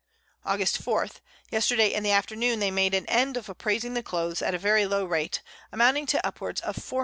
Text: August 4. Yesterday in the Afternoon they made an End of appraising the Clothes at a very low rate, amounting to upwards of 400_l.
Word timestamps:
August 0.45 0.79
4. 0.79 1.09
Yesterday 1.51 1.93
in 1.93 2.01
the 2.01 2.09
Afternoon 2.09 2.57
they 2.57 2.71
made 2.71 2.95
an 2.95 3.05
End 3.05 3.37
of 3.37 3.47
appraising 3.47 3.93
the 3.93 4.01
Clothes 4.01 4.41
at 4.41 4.55
a 4.55 4.57
very 4.57 4.87
low 4.87 5.05
rate, 5.05 5.43
amounting 5.71 6.07
to 6.07 6.25
upwards 6.25 6.59
of 6.61 6.75
400_l. 6.75 6.99